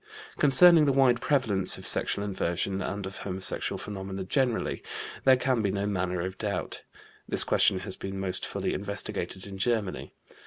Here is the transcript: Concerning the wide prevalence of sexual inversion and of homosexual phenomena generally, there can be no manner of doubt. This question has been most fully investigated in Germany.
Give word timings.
Concerning 0.39 0.85
the 0.85 0.91
wide 0.91 1.21
prevalence 1.21 1.77
of 1.77 1.85
sexual 1.85 2.25
inversion 2.25 2.81
and 2.81 3.05
of 3.05 3.17
homosexual 3.17 3.77
phenomena 3.77 4.23
generally, 4.23 4.81
there 5.25 5.37
can 5.37 5.61
be 5.61 5.69
no 5.69 5.85
manner 5.85 6.21
of 6.21 6.39
doubt. 6.39 6.81
This 7.29 7.43
question 7.43 7.81
has 7.81 7.95
been 7.95 8.19
most 8.19 8.43
fully 8.43 8.73
investigated 8.73 9.45
in 9.45 9.59
Germany. 9.59 10.15